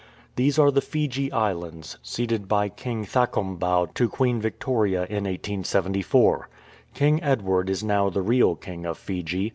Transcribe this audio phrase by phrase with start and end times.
[0.35, 6.49] These are the Fiji Islands, ceded by King Thakombau to Queen Victoria in 1874.
[6.95, 9.49] King Edward is now the real King of Fiji.